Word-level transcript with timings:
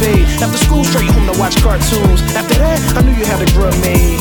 fade. 0.00 0.24
After 0.40 0.56
school, 0.56 0.82
straight 0.82 1.12
home 1.12 1.28
to 1.28 1.36
watch 1.38 1.60
cartoons. 1.60 2.24
After 2.32 2.56
that, 2.56 2.80
I 2.96 3.04
knew 3.04 3.12
you 3.12 3.28
had 3.28 3.44
a 3.44 3.48
grub 3.52 3.76
made. 3.84 4.18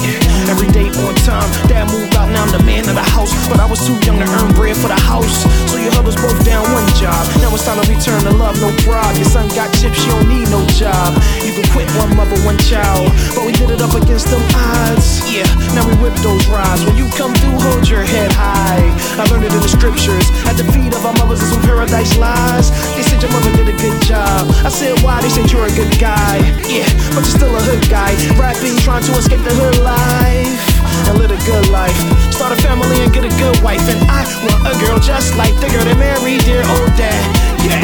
Every 0.52 0.68
day 0.76 0.92
on 0.92 1.16
time, 1.24 1.48
dad 1.72 1.88
moved 1.88 2.16
out, 2.20 2.28
now 2.30 2.44
I'm 2.44 2.52
the 2.52 2.64
man 2.68 2.84
of 2.92 2.96
the 3.00 3.08
house. 3.16 3.32
But 3.48 3.64
I 3.64 3.66
was 3.66 3.80
too 3.88 3.96
young 4.04 4.20
to 4.20 4.28
earn 4.28 4.52
bread 4.54 4.76
for 4.76 4.92
the 4.92 5.00
house. 5.00 5.48
So 5.72 5.80
you 5.80 5.90
held 5.96 6.06
us 6.12 6.20
both 6.20 6.38
down 6.44 6.68
one 6.76 6.86
job. 7.00 7.24
Now 7.40 7.56
it's 7.56 7.64
time 7.64 7.80
to 7.80 7.88
return 7.88 8.20
to 8.28 8.34
love, 8.36 8.60
no 8.60 8.70
problem. 8.84 9.16
Your 9.16 9.30
son 9.32 9.48
got 9.56 9.72
chips, 9.80 10.04
you 10.04 10.12
don't 10.12 10.28
need 10.28 10.52
no 10.52 10.62
job. 10.76 11.16
You 11.48 11.56
can 11.56 11.66
quit 11.72 11.88
one 11.96 12.12
mother, 12.20 12.36
one 12.44 12.60
child. 12.60 13.08
But 13.32 13.48
we 13.48 13.56
did 13.56 13.72
it 13.72 13.80
up 13.80 13.96
against 13.96 14.28
them 14.28 14.44
odds. 14.52 15.24
Yeah, 15.32 15.48
now 15.72 15.88
we 15.88 15.96
whip 16.04 16.16
those 16.20 16.44
rides. 16.52 16.84
When 16.84 16.98
you 17.00 17.08
come 17.16 17.32
through, 17.40 17.62
hold 17.62 17.88
your 17.88 18.04
head 18.04 18.34
high. 18.34 18.84
I 19.16 19.24
learned 19.32 19.46
it 19.48 19.54
in 19.54 19.62
the 19.64 19.72
scriptures. 19.72 20.28
At 20.50 20.58
the 20.58 20.66
feet 20.74 20.92
of 20.98 21.06
our 21.06 21.14
mothers 21.22 21.40
and 21.46 21.54
some 21.54 21.64
paradise 21.64 22.18
lies. 22.18 22.74
They 22.98 23.06
said 23.06 23.22
your 23.22 23.32
mother 23.32 23.54
did 23.54 23.70
a 23.70 23.78
good 23.78 24.02
job. 24.02 24.50
I 24.66 24.74
said, 24.74 24.98
why? 25.06 25.22
They 25.22 25.30
said 25.30 25.52
you're 25.54 25.69
a 25.70 25.76
good 25.76 26.00
guy. 26.00 26.38
Yeah, 26.68 26.88
but 27.14 27.26
you're 27.26 27.38
still 27.38 27.56
a 27.56 27.62
hood 27.62 27.90
guy. 27.90 28.14
Rapping, 28.38 28.78
trying 28.78 29.04
to 29.04 29.12
escape 29.18 29.42
the 29.44 29.54
hood 29.54 29.78
life. 29.84 30.62
And 31.08 31.18
live 31.18 31.32
a 31.32 31.38
good 31.46 31.70
life. 31.70 31.98
Start 32.34 32.58
a 32.58 32.62
family 32.62 33.02
and 33.02 33.14
get 33.14 33.26
a 33.26 33.34
good 33.38 33.60
wife. 33.62 33.82
And 33.90 34.00
I 34.10 34.24
want 34.44 34.62
a 34.68 34.80
girl 34.80 35.00
just 35.00 35.36
like 35.38 35.56
the 35.56 35.70
girl 35.70 35.86
that 35.86 35.98
married 35.98 36.44
dear 36.46 36.64
old 36.66 36.92
dad. 36.98 37.24
Yeah. 37.66 37.84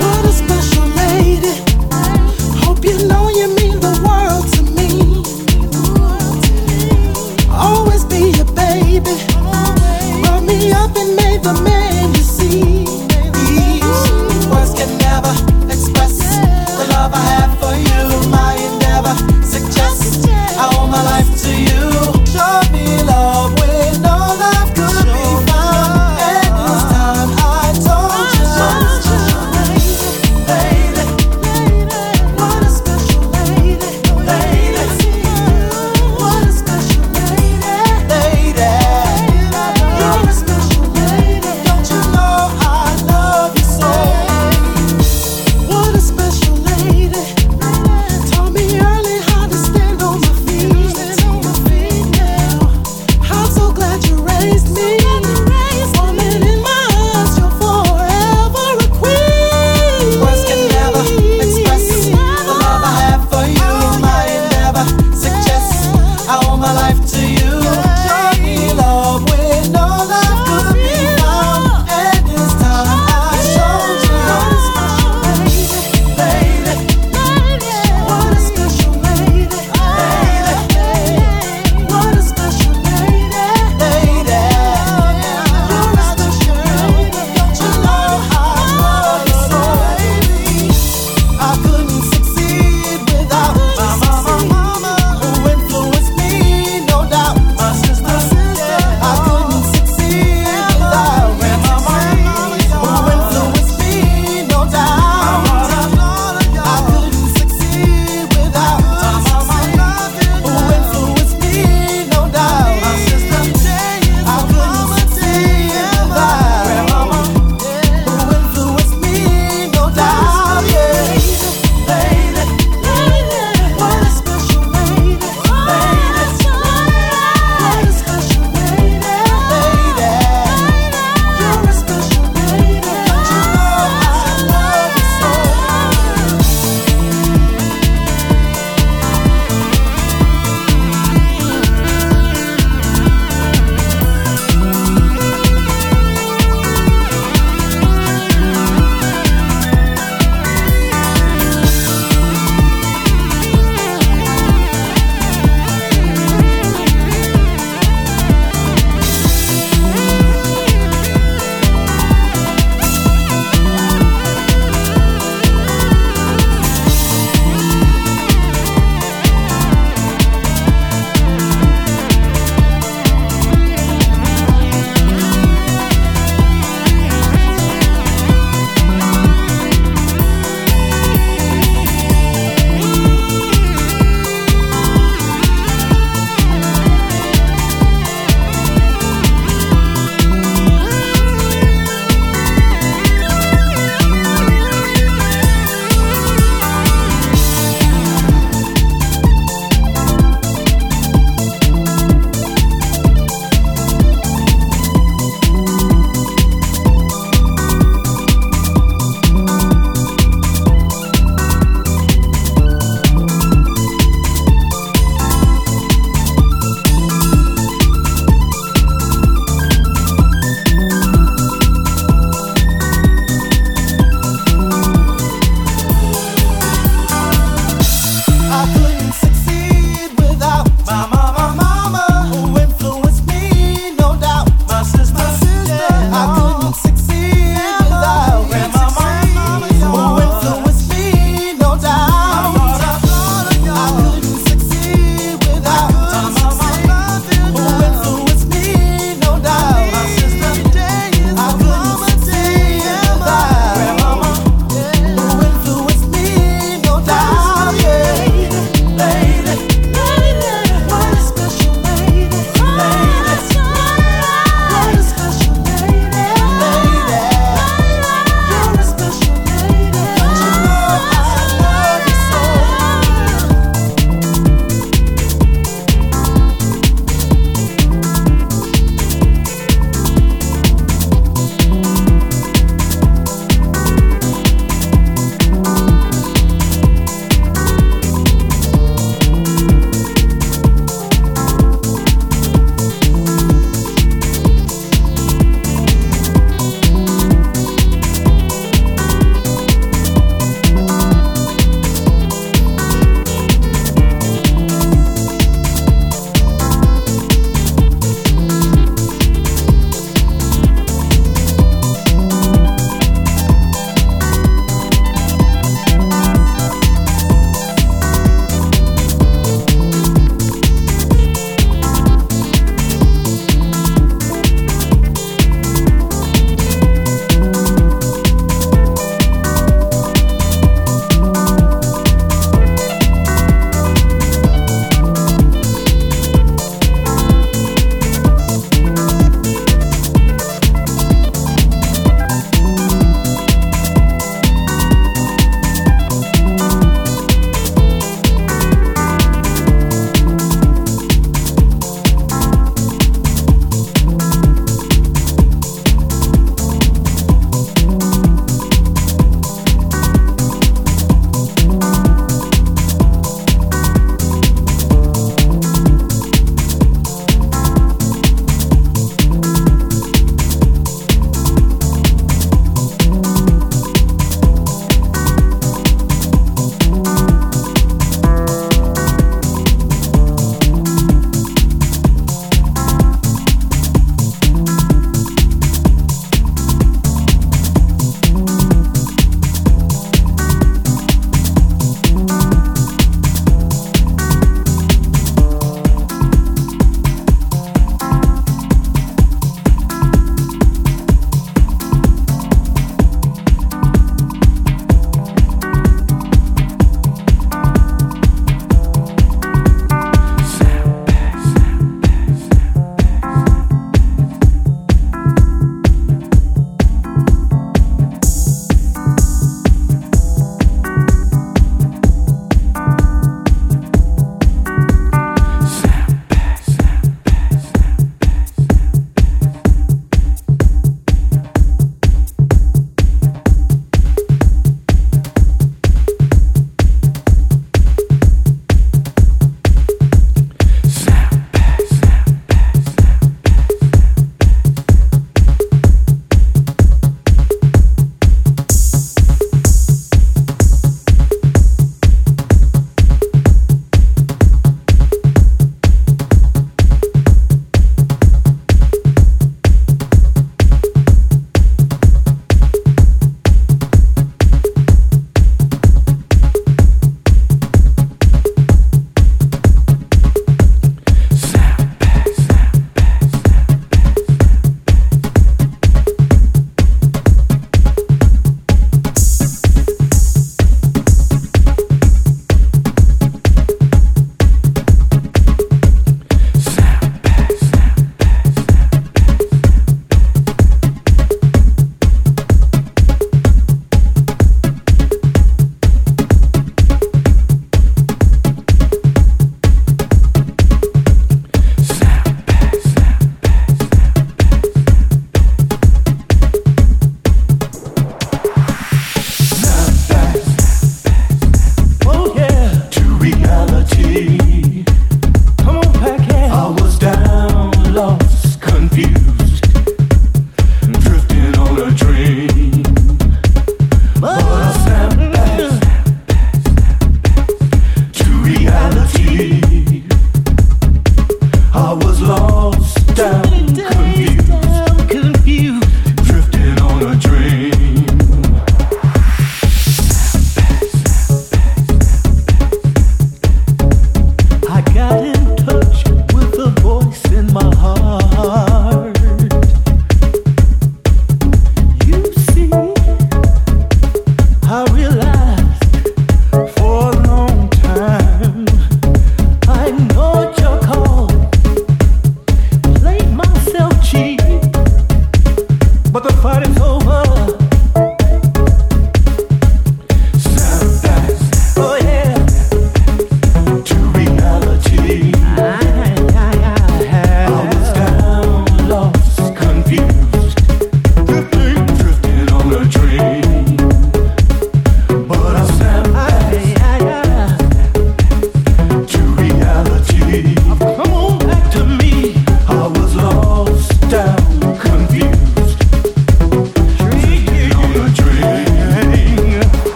What 0.00 0.24
a 0.24 0.32
special 0.32 0.86
lady. 0.88 1.65